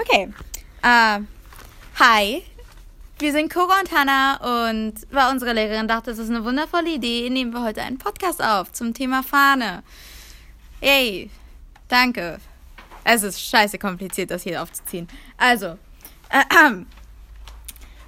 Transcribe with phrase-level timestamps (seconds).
[0.00, 0.32] Okay.
[0.82, 1.20] Äh,
[1.98, 2.42] hi.
[3.18, 7.28] Wir sind Cora und Hannah und weil unsere Lehrerin dachte, das ist eine wundervolle Idee,
[7.28, 9.82] nehmen wir heute einen Podcast auf zum Thema Fahne.
[10.80, 11.28] Yay.
[11.88, 12.40] Danke.
[13.04, 15.06] Es ist scheiße kompliziert, das hier aufzuziehen.
[15.36, 15.76] Also,
[16.30, 16.70] äh, äh,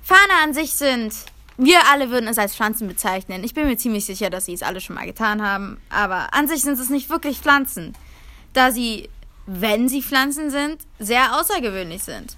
[0.03, 1.13] Fahne an sich sind,
[1.59, 3.45] wir alle würden es als Pflanzen bezeichnen.
[3.45, 6.49] Ich bin mir ziemlich sicher, dass sie es alle schon mal getan haben, aber an
[6.49, 7.95] sich sind es nicht wirklich Pflanzen,
[8.55, 9.11] da sie
[9.47, 12.37] wenn sie Pflanzen sind, sehr außergewöhnlich sind.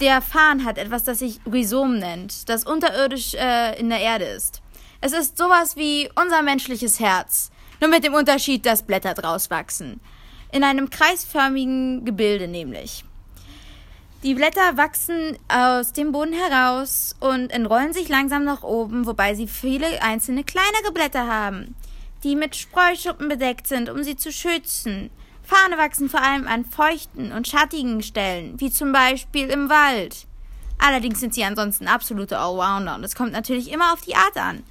[0.00, 4.60] Der Farn hat etwas, das sich Rhizom nennt, das unterirdisch äh, in der Erde ist.
[5.00, 10.00] Es ist sowas wie unser menschliches Herz, nur mit dem Unterschied, dass Blätter draus wachsen.
[10.52, 13.04] In einem kreisförmigen Gebilde nämlich.
[14.22, 19.46] Die Blätter wachsen aus dem Boden heraus und entrollen sich langsam nach oben, wobei sie
[19.46, 21.74] viele einzelne kleinere Blätter haben,
[22.24, 25.10] die mit Spreuschuppen bedeckt sind, um sie zu schützen.
[25.46, 30.26] Fahne wachsen vor allem an feuchten und schattigen Stellen, wie zum Beispiel im Wald.
[30.78, 34.64] Allerdings sind sie ansonsten absolute Allrounder und es kommt natürlich immer auf die Art an.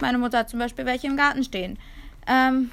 [0.00, 1.78] Meine Mutter hat zum Beispiel welche im Garten stehen.
[2.26, 2.70] Ähm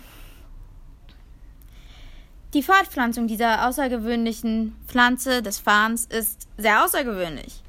[2.54, 7.62] die Fortpflanzung dieser außergewöhnlichen Pflanze des Fahns ist sehr außergewöhnlich,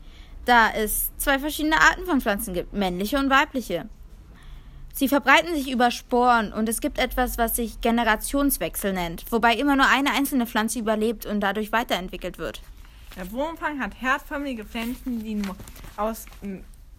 [0.47, 3.89] da es zwei verschiedene Arten von Pflanzen gibt, männliche und weibliche.
[4.93, 9.77] Sie verbreiten sich über Sporen und es gibt etwas, was sich Generationswechsel nennt, wobei immer
[9.77, 12.61] nur eine einzelne Pflanze überlebt und dadurch weiterentwickelt wird.
[13.17, 15.57] Der Wurmfang hat herzförmige Pflanzen, die nur
[15.97, 16.27] aus,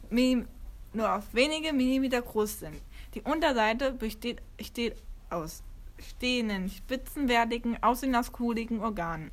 [0.10, 2.76] nur aus wenige Millimeter groß sind.
[3.14, 4.96] Die Unterseite besteht, besteht
[5.30, 5.64] aus
[6.00, 8.16] stehenden, spitzenwertigen, aussehen
[8.82, 9.32] Organen.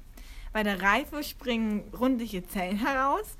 [0.53, 3.37] Bei der Reife springen rundliche Zellen heraus,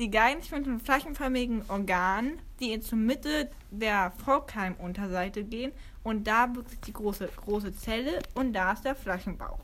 [0.00, 6.86] die Geigen mit den flaschenförmigen Organen, die zur Mitte der Vorkeimunterseite gehen und da ist
[6.86, 9.58] die große, große Zelle und da ist der Flaschenbauch.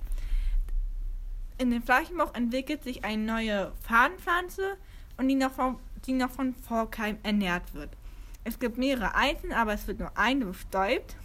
[1.57, 4.77] In dem Flaschenbauch entwickelt sich eine neue Fadenpflanze
[5.17, 7.89] und die noch vom, die noch von Vorkeim ernährt wird.
[8.45, 11.17] Es gibt mehrere Einzelne, aber es wird nur eine bestäubt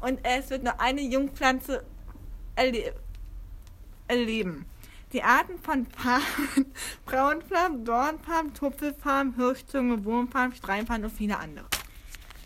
[0.00, 1.84] und es wird nur eine Jungpflanze
[2.56, 2.94] erle
[4.08, 4.66] erleben.
[5.16, 6.74] Die Arten von Farben,
[7.06, 11.64] Braunfarben, Dornfarben, Tupfelfarben, Hirschzunge, Wurmfarben, Streifen und viele andere.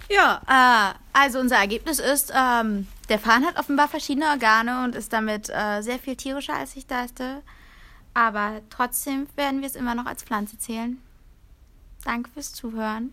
[0.09, 5.13] Ja, äh, also unser Ergebnis ist, ähm, der Farn hat offenbar verschiedene Organe und ist
[5.13, 7.43] damit äh, sehr viel tierischer, als ich dachte.
[8.15, 11.03] Aber trotzdem werden wir es immer noch als Pflanze zählen.
[12.05, 13.13] Danke fürs Zuhören.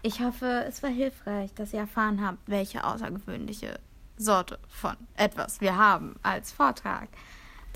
[0.00, 3.78] Ich hoffe, es war hilfreich, dass ihr erfahren habt, welche außergewöhnliche
[4.16, 7.08] Sorte von etwas wir haben als Vortrag.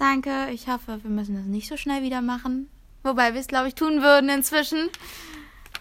[0.01, 0.49] Danke.
[0.51, 2.71] Ich hoffe, wir müssen das nicht so schnell wieder machen.
[3.03, 4.89] Wobei wir es, glaube ich, tun würden inzwischen.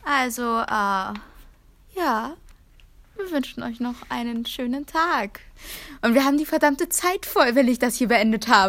[0.03, 1.13] Also, äh,
[1.95, 2.35] ja.
[3.15, 5.39] Wir wünschen euch noch einen schönen Tag.
[6.01, 8.67] Und wir haben die verdammte Zeit voll, wenn ich das hier beendet habe.